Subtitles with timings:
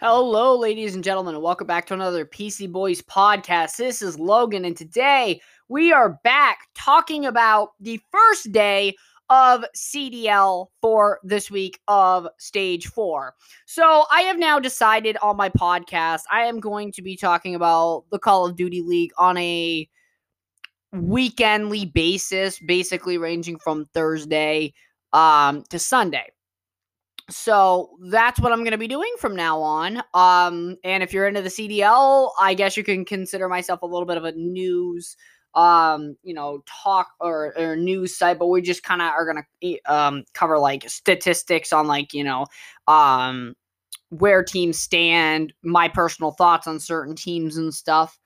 [0.00, 3.78] Hello, ladies and gentlemen, and welcome back to another PC Boys podcast.
[3.78, 8.94] This is Logan, and today we are back talking about the first day
[9.28, 13.34] of CDL for this week of stage four.
[13.66, 18.04] So, I have now decided on my podcast, I am going to be talking about
[18.12, 19.88] the Call of Duty League on a
[20.94, 24.74] weekendly basis, basically ranging from Thursday
[25.12, 26.26] um, to Sunday.
[27.30, 30.02] So that's what I'm going to be doing from now on.
[30.14, 34.06] Um, and if you're into the CDL, I guess you can consider myself a little
[34.06, 35.14] bit of a news,
[35.54, 38.38] um, you know, talk or, or news site.
[38.38, 42.24] But we just kind of are going to um, cover like statistics on like you
[42.24, 42.46] know,
[42.86, 43.54] um,
[44.10, 48.18] where teams stand, my personal thoughts on certain teams and stuff.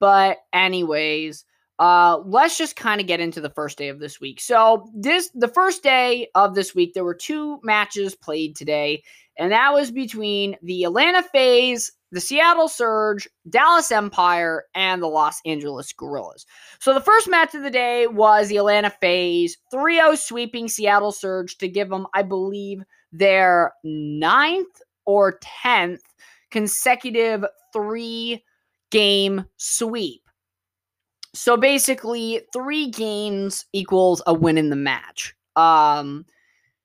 [0.00, 1.44] But anyways,
[1.78, 4.40] uh, let's just kind of get into the first day of this week.
[4.40, 9.02] So this the first day of this week, there were two matches played today,
[9.38, 15.40] and that was between the Atlanta FaZe, the Seattle Surge, Dallas Empire, and the Los
[15.44, 16.46] Angeles Guerrillas.
[16.80, 21.58] So the first match of the day was the Atlanta FaZe 3-0 sweeping Seattle Surge
[21.58, 22.82] to give them, I believe,
[23.12, 26.02] their ninth or tenth
[26.50, 28.42] consecutive three
[28.90, 30.22] game sweep.
[31.36, 35.34] So basically, three games equals a win in the match.
[35.54, 36.24] Um,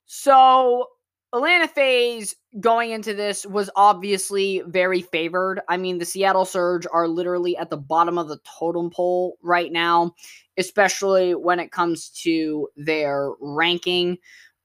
[0.06, 0.88] so
[1.34, 5.62] Atlanta FaZe going into this was obviously very favored.
[5.70, 9.72] I mean, the Seattle Surge are literally at the bottom of the totem pole right
[9.72, 10.14] now,
[10.58, 14.18] especially when it comes to their ranking.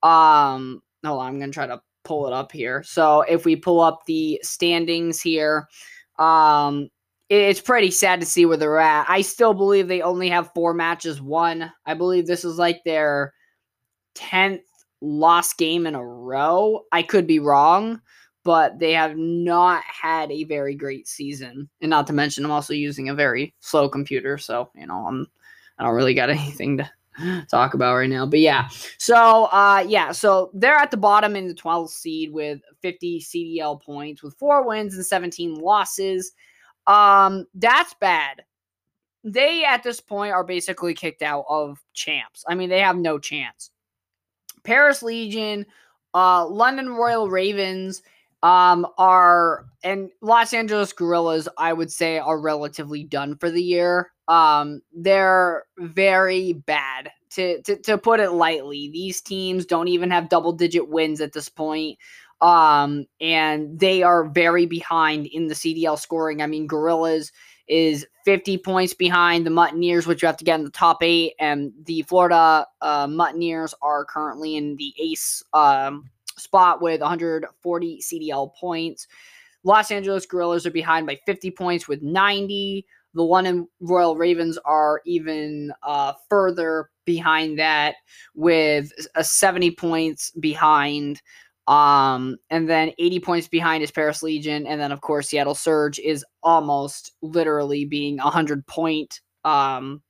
[0.02, 2.82] Um, hold on, I'm gonna try to pull it up here.
[2.82, 5.68] So if we pull up the standings here,
[6.18, 6.88] um,
[7.28, 9.06] it's pretty sad to see where they're at.
[9.08, 11.72] I still believe they only have four matches won.
[11.84, 13.34] I believe this is like their
[14.14, 14.60] 10th
[15.00, 16.82] lost game in a row.
[16.92, 18.00] I could be wrong,
[18.44, 21.68] but they have not had a very great season.
[21.80, 25.26] And not to mention I'm also using a very slow computer, so, you know, I'm
[25.78, 26.90] I don't really got anything to
[27.50, 28.24] talk about right now.
[28.26, 28.68] But yeah.
[28.98, 33.82] So uh yeah, so they're at the bottom in the 12th seed with 50 CDL
[33.82, 36.32] points with 4 wins and 17 losses.
[36.86, 38.44] Um, that's bad.
[39.24, 42.44] They at this point are basically kicked out of champs.
[42.48, 43.70] I mean, they have no chance.
[44.62, 45.66] Paris Legion,
[46.14, 48.02] uh, London Royal Ravens,
[48.42, 54.12] um, are and Los Angeles Guerrillas, I would say, are relatively done for the year.
[54.28, 58.88] Um, they're very bad to, to to put it lightly.
[58.88, 61.98] These teams don't even have double digit wins at this point.
[62.40, 66.42] Um, and they are very behind in the CDL scoring.
[66.42, 67.32] I mean, Guerrillas
[67.68, 71.34] is 50 points behind the Mutineers, which you have to get in the top eight,
[71.40, 73.08] and the Florida uh,
[73.82, 79.06] are currently in the ace um, spot with 140 CDL points.
[79.64, 82.86] Los Angeles Guerrillas are behind by 50 points with 90.
[83.14, 87.96] The one London Royal Ravens are even uh, further behind that
[88.34, 91.22] with a 70 points behind.
[91.68, 95.98] Um, and then 80 points behind is Paris Legion, and then of course Seattle Surge
[95.98, 100.00] is almost literally being 100 point, um,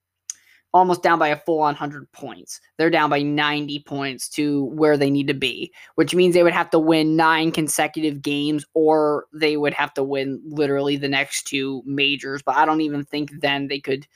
[0.75, 2.61] almost down by a full 100 points.
[2.77, 6.53] They're down by 90 points to where they need to be, which means they would
[6.53, 11.45] have to win nine consecutive games, or they would have to win literally the next
[11.45, 12.43] two majors.
[12.43, 14.07] But I don't even think then they could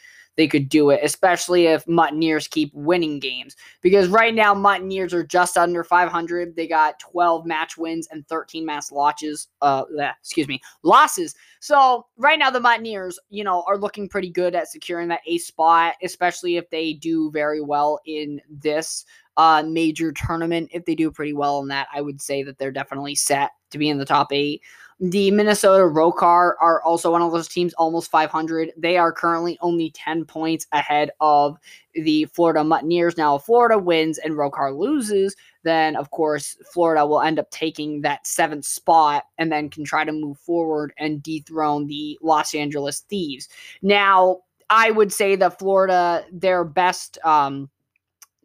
[0.40, 3.56] they could do it, especially if Mutineers keep winning games.
[3.82, 6.56] Because right now, Mutineers are just under 500.
[6.56, 9.48] They got 12 match wins and 13 match losses.
[9.60, 9.84] Uh,
[10.18, 11.34] excuse me, losses.
[11.60, 15.36] So right now, the Mutineers, you know, are looking pretty good at securing that A
[15.36, 19.04] spot, especially if they do very well in this
[19.36, 20.70] uh, major tournament.
[20.72, 23.78] If they do pretty well in that, I would say that they're definitely set to
[23.78, 24.62] be in the top eight.
[25.02, 28.72] The Minnesota ROKKR are also one of those teams, almost 500.
[28.76, 31.56] They are currently only 10 points ahead of
[31.94, 33.16] the Florida Mutineers.
[33.16, 38.02] Now, if Florida wins and ROKKR loses, then of course Florida will end up taking
[38.02, 43.00] that seventh spot and then can try to move forward and dethrone the Los Angeles
[43.00, 43.48] Thieves.
[43.80, 47.70] Now, I would say that Florida, their best, um,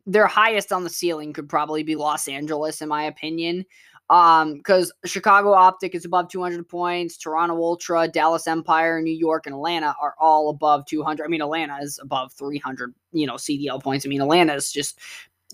[0.07, 3.65] their highest on the ceiling could probably be Los Angeles, in my opinion.
[4.09, 9.55] Um, because Chicago Optic is above 200 points, Toronto Ultra, Dallas Empire, New York, and
[9.55, 11.23] Atlanta are all above 200.
[11.23, 14.05] I mean, Atlanta is above 300, you know, CDL points.
[14.05, 14.99] I mean, Atlanta is just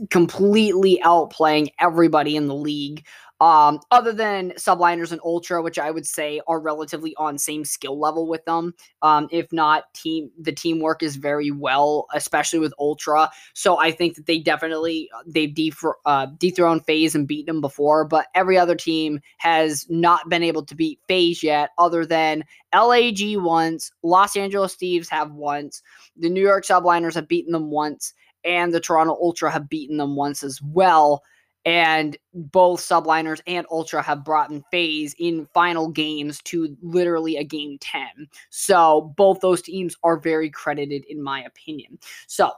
[0.09, 3.05] completely outplaying everybody in the league.
[3.41, 7.99] Um, other than subliners and ultra, which I would say are relatively on same skill
[7.99, 8.75] level with them.
[9.01, 13.31] Um, if not, team the teamwork is very well, especially with ultra.
[13.55, 18.05] So I think that they definitely they've dethro- uh, dethroned FaZe and beaten them before,
[18.05, 22.43] but every other team has not been able to beat FaZe yet, other than
[22.75, 25.81] LAG once, Los Angeles Thieves have once,
[26.15, 28.13] the New York Subliners have beaten them once,
[28.45, 31.23] and the Toronto Ultra have beaten them once as well
[31.65, 37.43] and both subliners and ultra have brought in FaZe in final games to literally a
[37.43, 41.99] game 10 so both those teams are very credited in my opinion.
[42.27, 42.51] So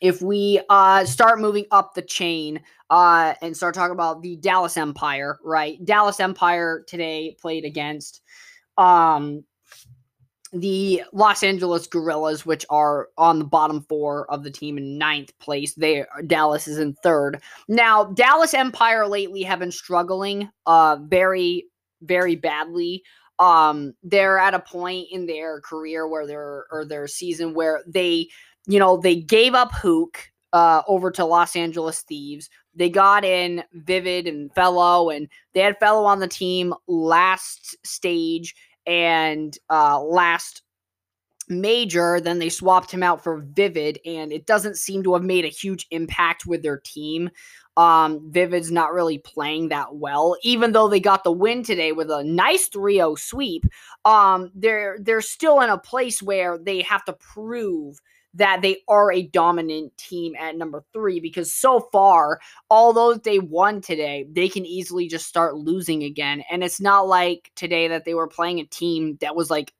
[0.00, 4.76] if we uh, start moving up the chain uh, and start talking about the dallas
[4.76, 5.82] empire right?
[5.84, 8.22] Dallas empire today played against
[8.76, 9.44] um,
[10.54, 15.36] the Los Angeles Guerrillas, which are on the bottom four of the team in ninth
[15.40, 15.74] place.
[15.74, 17.42] They Dallas is in third.
[17.68, 21.66] Now, Dallas Empire lately have been struggling uh very,
[22.02, 23.02] very badly.
[23.40, 28.28] Um, they're at a point in their career where they're or their season where they,
[28.66, 30.18] you know, they gave up Hook
[30.52, 32.48] uh over to Los Angeles Thieves.
[32.76, 38.54] They got in Vivid and Fellow, and they had Fellow on the team last stage
[38.86, 40.62] and uh, last
[41.48, 45.44] major then they swapped him out for vivid and it doesn't seem to have made
[45.44, 47.28] a huge impact with their team.
[47.76, 50.36] Um vivid's not really playing that well.
[50.42, 53.64] Even though they got the win today with a nice 3-0 sweep
[54.04, 57.98] um they're they're still in a place where they have to prove
[58.34, 63.80] that they are a dominant team at number three because so far, although they won
[63.80, 66.42] today, they can easily just start losing again.
[66.50, 69.72] And it's not like today that they were playing a team that was like,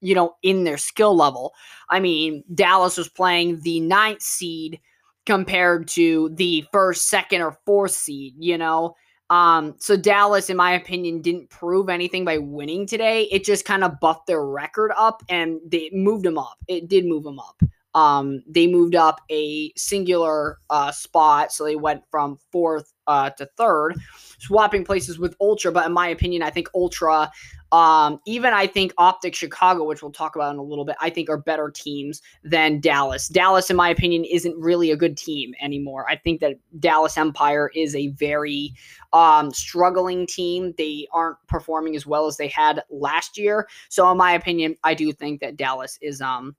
[0.00, 1.52] you know, in their skill level.
[1.90, 4.80] I mean, Dallas was playing the ninth seed
[5.26, 8.94] compared to the first, second, or fourth seed, you know?
[9.30, 13.24] Um, so Dallas, in my opinion, didn't prove anything by winning today.
[13.24, 16.56] It just kind of buffed their record up and they moved them up.
[16.66, 17.60] It did move them up.
[17.98, 23.46] Um, they moved up a singular uh, spot, so they went from fourth uh, to
[23.56, 23.96] third,
[24.38, 25.72] swapping places with Ultra.
[25.72, 27.28] But in my opinion, I think Ultra,
[27.72, 31.10] um, even I think Optic Chicago, which we'll talk about in a little bit, I
[31.10, 33.26] think are better teams than Dallas.
[33.26, 36.08] Dallas, in my opinion, isn't really a good team anymore.
[36.08, 38.74] I think that Dallas Empire is a very
[39.12, 40.72] um, struggling team.
[40.78, 43.66] They aren't performing as well as they had last year.
[43.88, 46.54] So, in my opinion, I do think that Dallas is um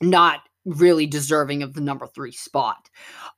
[0.00, 0.42] not
[0.76, 2.88] really deserving of the number three spot.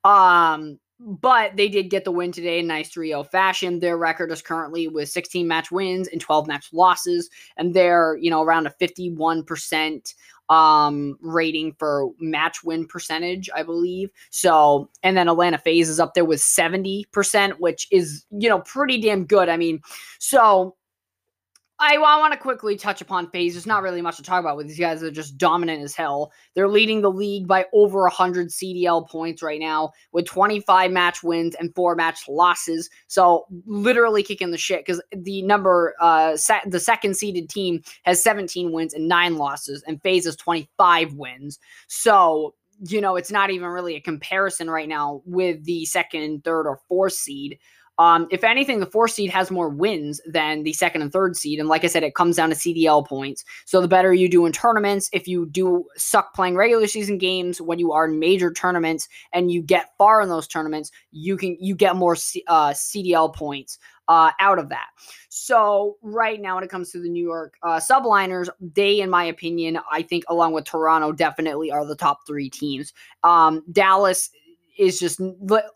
[0.04, 3.80] Um, but they did get the win today in nice 3-0 fashion.
[3.80, 8.30] Their record is currently with 16 match wins and 12 match losses, and they're you
[8.30, 10.14] know around a 51%
[10.50, 14.10] um rating for match win percentage, I believe.
[14.30, 19.00] So, and then Atlanta FaZe is up there with 70%, which is you know pretty
[19.00, 19.48] damn good.
[19.48, 19.80] I mean,
[20.18, 20.76] so
[21.80, 23.54] I, I want to quickly touch upon FaZe.
[23.54, 25.00] There's not really much to talk about with these guys.
[25.00, 26.30] They're just dominant as hell.
[26.54, 31.54] They're leading the league by over 100 CDL points right now with 25 match wins
[31.54, 32.90] and four match losses.
[33.06, 38.22] So literally kicking the shit because the number, uh, se- the second seeded team has
[38.22, 41.58] 17 wins and nine losses, and FaZe has 25 wins.
[41.88, 42.54] So
[42.88, 46.80] you know, it's not even really a comparison right now with the second, third, or
[46.88, 47.58] fourth seed.
[48.00, 51.58] Um, if anything, the fourth seed has more wins than the second and third seed.
[51.58, 53.44] And like I said, it comes down to CDL points.
[53.66, 57.60] So the better you do in tournaments, if you do suck playing regular season games
[57.60, 61.58] when you are in major tournaments and you get far in those tournaments, you can
[61.60, 63.78] you get more C, uh, CDL points
[64.10, 64.88] uh, out of that.
[65.28, 69.24] So right now, when it comes to the New York uh, subliners, they, in my
[69.24, 72.92] opinion, I think along with Toronto, definitely are the top three teams.
[73.22, 74.30] Um, Dallas
[74.78, 75.20] is just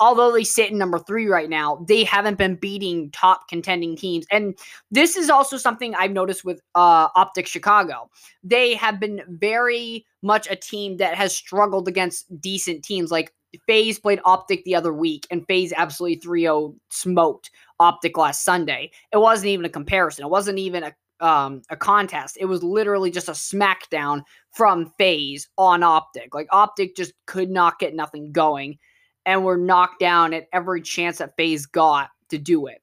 [0.01, 4.27] although they sit in number three right now, they haven't been beating top contending teams.
[4.31, 4.57] And
[4.91, 8.11] this is also something I've noticed with uh, Optic Chicago.
[8.43, 13.11] They have been very much a team that has struggled against decent teams.
[13.11, 13.33] Like
[13.67, 18.91] FaZe played Optic the other week, and FaZe absolutely 3 0 smoked Optic last Sunday.
[19.13, 20.25] It wasn't even a comparison.
[20.25, 22.37] It wasn't even a um, a contest.
[22.39, 26.35] It was literally just a smackdown from FaZe on Optic.
[26.35, 28.79] Like Optic just could not get nothing going
[29.25, 32.83] and were knocked down at every chance that FaZe got to do it.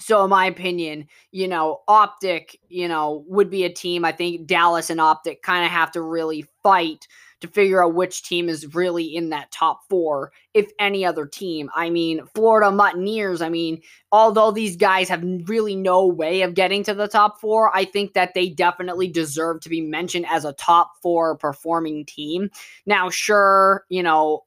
[0.00, 4.04] So, in my opinion, you know, Optic, you know, would be a team.
[4.04, 7.06] I think Dallas and Optic kind of have to really fight
[7.42, 11.68] to figure out which team is really in that top four, if any other team.
[11.74, 13.82] I mean, Florida Mutineers, I mean,
[14.12, 18.14] although these guys have really no way of getting to the top four, I think
[18.14, 22.48] that they definitely deserve to be mentioned as a top four performing team.
[22.86, 24.44] Now, sure, you know,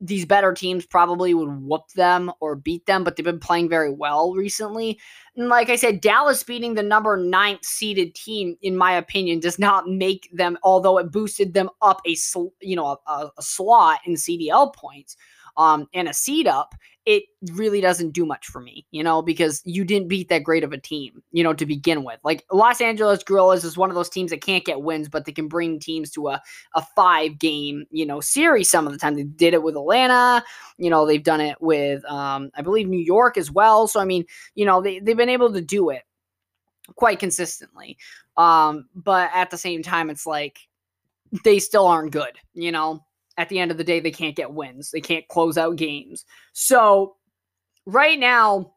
[0.00, 3.90] these better teams probably would whoop them or beat them, but they've been playing very
[3.90, 4.98] well recently.
[5.36, 9.58] And like I said, Dallas beating the number ninth seeded team, in my opinion, does
[9.58, 12.16] not make them, although it boosted them up a
[12.60, 15.16] you know a, a slot in CDL points
[15.56, 16.74] um, and a seed up,
[17.06, 20.62] it really doesn't do much for me, you know, because you didn't beat that great
[20.62, 22.20] of a team, you know, to begin with.
[22.22, 25.32] Like Los Angeles Guerrillas is one of those teams that can't get wins, but they
[25.32, 26.42] can bring teams to a,
[26.74, 29.14] a five game, you know, series some of the time.
[29.14, 30.44] They did it with Atlanta,
[30.76, 33.88] you know, they've done it with, um, I believe, New York as well.
[33.88, 36.02] So, I mean, you know, they, they've been able to do it
[36.96, 37.96] quite consistently.
[38.36, 40.58] Um, but at the same time, it's like
[41.44, 43.04] they still aren't good, you know?
[43.36, 44.90] At the end of the day, they can't get wins.
[44.90, 46.24] They can't close out games.
[46.52, 47.16] So
[47.86, 48.74] right now,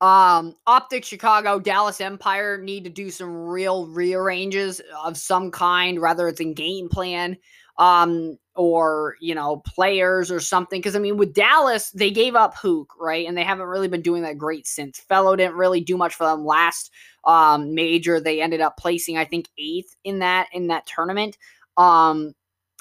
[0.00, 6.26] um, Optic Chicago, Dallas Empire need to do some real rearranges of some kind, whether
[6.26, 7.36] it's in game plan,
[7.76, 10.80] um, or you know, players or something.
[10.80, 13.26] Because I mean, with Dallas, they gave up Hook, right?
[13.28, 14.98] And they haven't really been doing that great since.
[15.00, 16.90] Fellow didn't really do much for them last
[17.24, 18.20] um major.
[18.20, 21.36] They ended up placing, I think, eighth in that in that tournament.
[21.76, 22.32] Um,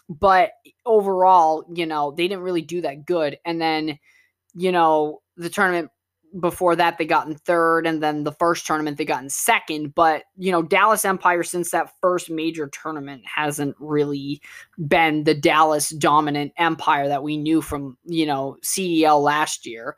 [0.10, 0.52] but
[0.86, 3.38] overall, you know, they didn't really do that good.
[3.46, 4.00] And then,
[4.56, 5.92] you know, the tournament
[6.40, 9.94] before that they got in third and then the first tournament they got in second
[9.96, 14.40] but you know dallas empire since that first major tournament hasn't really
[14.88, 19.96] been the dallas dominant empire that we knew from you know cdl last year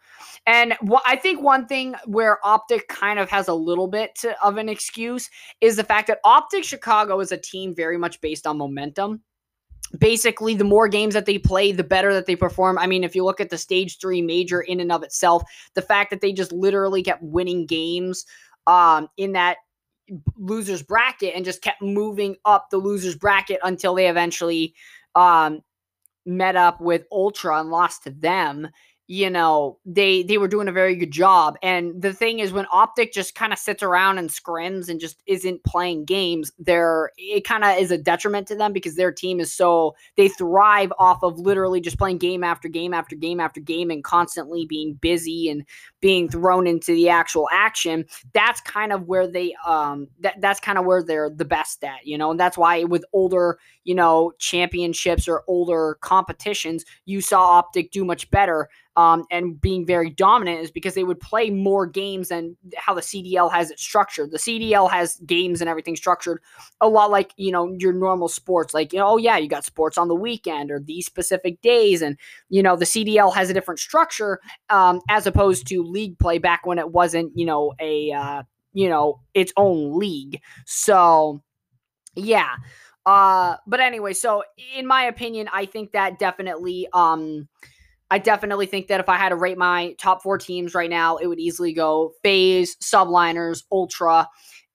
[0.48, 4.34] and wh- i think one thing where optic kind of has a little bit to,
[4.42, 8.48] of an excuse is the fact that optic chicago is a team very much based
[8.48, 9.22] on momentum
[9.98, 12.78] basically the more games that they play the better that they perform.
[12.78, 15.44] I mean if you look at the stage three major in and of itself
[15.74, 18.26] the fact that they just literally kept winning games
[18.68, 19.58] um, in that
[20.38, 24.74] losers bracket and just kept moving up the losers bracket until they eventually
[25.16, 25.62] um,
[26.26, 28.68] met up with ultra and lost to them
[29.12, 31.58] you know they they were doing a very good job.
[31.62, 35.22] And the thing is when optic just kind of sits around and scrims and just
[35.28, 39.42] isn't playing games there it kind of is a detriment to them because their team
[39.42, 43.60] is so they thrive off of literally just playing game after game after game after
[43.60, 45.66] game and constantly being busy and
[46.02, 50.78] being thrown into the actual action that's kind of where they um that that's kind
[50.78, 54.32] of where they're the best at you know and that's why with older you know
[54.40, 58.68] championships or older competitions you saw optic do much better
[58.98, 63.02] um, and being very dominant is because they would play more games than how the
[63.02, 64.32] CDL has it structured.
[64.32, 66.42] The CDL has games and everything structured
[66.82, 68.74] a lot like you know your normal sports.
[68.74, 72.02] Like you know, oh yeah, you got sports on the weekend or these specific days,
[72.02, 72.18] and
[72.50, 74.40] you know the CDL has a different structure
[74.70, 78.44] um, as opposed to league play back when it wasn't you know a uh,
[78.74, 80.42] you know its own league.
[80.66, 81.42] So
[82.16, 82.56] yeah.
[83.04, 84.44] Uh, but anyway, so
[84.76, 87.48] in my opinion, I think that definitely um
[88.12, 91.16] I definitely think that if I had to rate my top four teams right now,
[91.16, 94.28] it would easily go FaZe, Subliners, Ultra,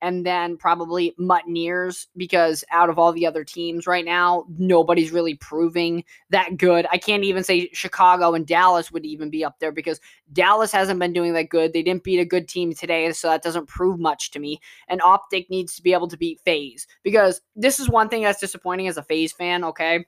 [0.02, 5.34] and then probably Mutineers because out of all the other teams right now, nobody's really
[5.34, 6.86] proving that good.
[6.90, 10.00] I can't even say Chicago and Dallas would even be up there because
[10.32, 11.72] Dallas hasn't been doing that good.
[11.72, 14.60] They didn't beat a good team today, so that doesn't prove much to me.
[14.88, 18.40] And Optic needs to be able to beat FaZe because this is one thing that's
[18.40, 20.04] disappointing as a FaZe fan, okay?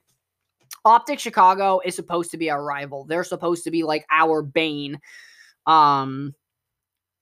[0.85, 3.05] Optic Chicago is supposed to be our rival.
[3.05, 5.01] They're supposed to be like our bane.
[5.67, 6.35] Um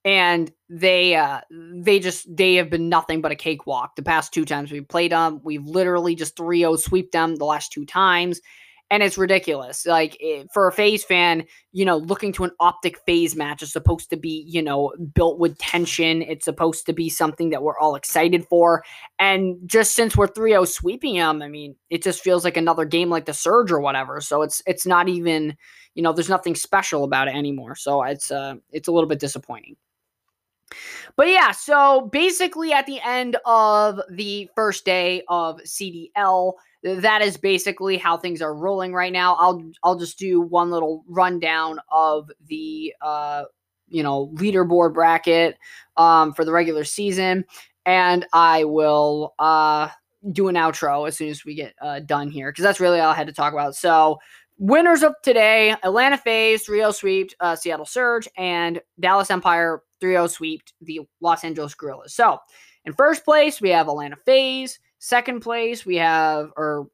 [0.06, 4.44] and they uh they just they have been nothing but a cakewalk the past two
[4.46, 5.40] times we've played them.
[5.42, 8.40] We've literally just 3-0 sweep them the last two times
[8.88, 9.84] and it's ridiculous.
[9.84, 13.62] Like it, eh, for a FaZe fan, you know, looking to an optic FaZe match
[13.62, 16.22] is supposed to be, you know, built with tension.
[16.22, 18.84] It's supposed to be something that we're all excited for.
[19.18, 23.10] And just since we're 3-0 sweeping them, I mean, it just feels like another game
[23.10, 24.20] like the Surge or whatever.
[24.20, 25.56] So it's it's not even,
[25.94, 27.74] you know, there's nothing special about it anymore.
[27.74, 29.76] So it's uh it's a little bit disappointing.
[31.16, 37.36] But yeah, so basically at the end of the first day of CDL, that is
[37.36, 39.34] basically how things are rolling right now.
[39.36, 43.44] I'll I'll just do one little rundown of the uh
[43.88, 45.56] you know leaderboard bracket
[45.96, 47.44] um for the regular season
[47.84, 49.88] and I will uh
[50.32, 53.12] do an outro as soon as we get uh, done here because that's really all
[53.12, 53.76] I had to talk about.
[53.76, 54.18] So
[54.58, 60.26] winners of today Atlanta FaZe 3 sweep uh, Seattle Surge and Dallas Empire 3 0
[60.26, 62.14] sweep the Los Angeles Guerrillas.
[62.14, 62.38] So
[62.84, 64.78] in first place, we have Atlanta FaZe.
[64.98, 66.88] Second place, we have, or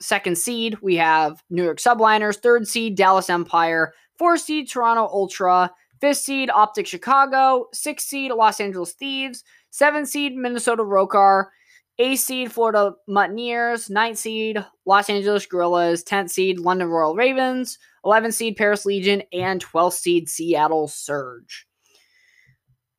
[0.00, 2.36] second seed, we have New York Subliners.
[2.36, 3.92] Third seed, Dallas Empire.
[4.18, 5.70] Fourth seed, Toronto Ultra.
[6.00, 7.66] Fifth seed, Optic Chicago.
[7.72, 9.44] Sixth seed, Los Angeles Thieves.
[9.70, 11.46] Seventh seed, Minnesota ROKKR.
[12.00, 18.34] 8th seed Florida Mutineers, 9th seed Los Angeles Guerrillas, 10th seed London Royal Ravens, 11th
[18.34, 21.66] seed Paris Legion, and 12th seed Seattle Surge.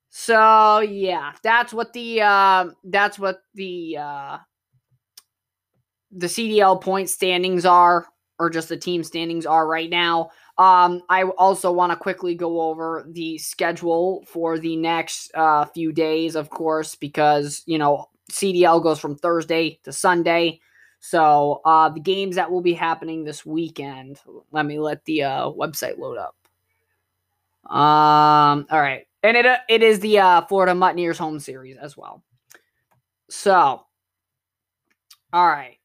[0.10, 4.38] So yeah, that's what the uh, that's what the uh,
[6.12, 8.06] the CDL point standings are,
[8.38, 10.32] or just the team standings are right now.
[10.58, 15.94] Um, I also want to quickly go over the schedule for the next uh, few
[15.94, 20.60] days, of course, because you know CDL goes from Thursday to Sunday.
[21.00, 24.20] So uh, the games that will be happening this weekend.
[24.52, 26.36] Let me let the uh, website load up.
[27.72, 31.96] Um, all right, and it uh, it is the uh, Florida Mutineers home series as
[31.96, 32.24] well.
[33.30, 33.86] So,
[35.32, 35.78] all right.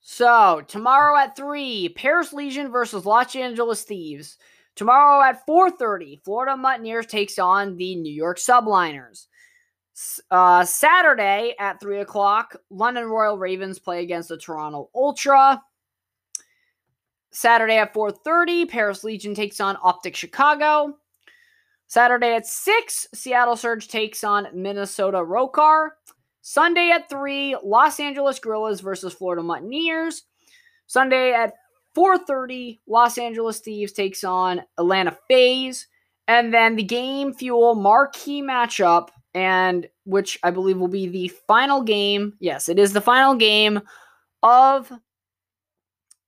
[0.00, 4.38] So tomorrow at three, Paris Legion versus Los Angeles Thieves.
[4.76, 9.26] Tomorrow at 4:30, Florida Mutineers takes on the New York Subliners.
[10.30, 15.62] Uh, Saturday at three o'clock, London Royal Ravens play against the Toronto Ultra.
[17.30, 20.98] Saturday at 4:30, Paris Legion takes on Optic Chicago.
[21.86, 25.90] Saturday at 6, Seattle Surge takes on Minnesota ROKKR.
[26.40, 30.24] Sunday at 3, Los Angeles Guerrillas versus Florida Mutineers.
[30.86, 31.54] Sunday at
[31.94, 35.86] 4:30, Los Angeles Thieves takes on Atlanta FaZe.
[36.28, 41.82] And then the game fuel marquee matchup, and which I believe will be the final
[41.82, 42.32] game.
[42.40, 43.82] Yes, it is the final game
[44.42, 44.90] of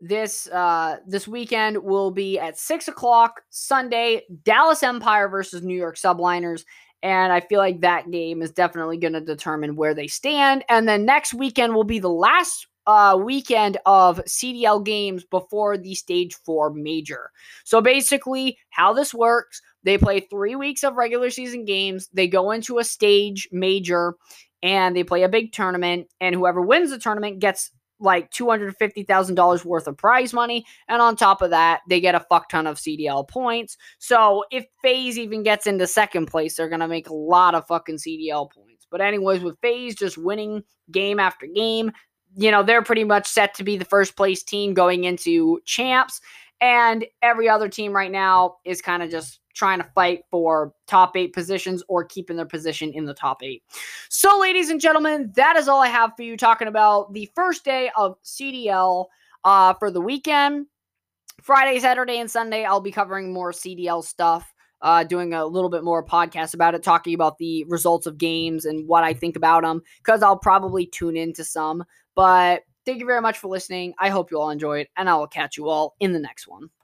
[0.00, 5.96] this uh this weekend will be at six o'clock Sunday, Dallas Empire versus New York
[5.96, 6.64] Subliners.
[7.02, 10.64] And I feel like that game is definitely going to determine where they stand.
[10.68, 15.94] And then next weekend will be the last uh, weekend of CDL games before the
[15.94, 17.30] stage four major.
[17.64, 22.50] So basically, how this works they play three weeks of regular season games, they go
[22.50, 24.14] into a stage major,
[24.62, 26.08] and they play a big tournament.
[26.20, 30.64] And whoever wins the tournament gets like $250,000 worth of prize money.
[30.88, 33.76] And on top of that, they get a fuck ton of CDL points.
[33.98, 37.66] So if FaZe even gets into second place, they're going to make a lot of
[37.66, 38.86] fucking CDL points.
[38.90, 41.92] But, anyways, with FaZe just winning game after game,
[42.36, 46.20] you know, they're pretty much set to be the first place team going into champs.
[46.60, 51.16] And every other team right now is kind of just trying to fight for top
[51.16, 53.62] eight positions or keeping their position in the top eight.
[54.08, 57.64] So, ladies and gentlemen, that is all I have for you talking about the first
[57.64, 59.06] day of CDL
[59.44, 60.66] uh, for the weekend.
[61.42, 64.52] Friday, Saturday, and Sunday, I'll be covering more CDL stuff.
[64.80, 68.64] Uh, doing a little bit more podcast about it, talking about the results of games
[68.64, 71.82] and what I think about them, because I'll probably tune into some.
[72.14, 73.92] But thank you very much for listening.
[73.98, 76.70] I hope you all enjoyed, and I will catch you all in the next one.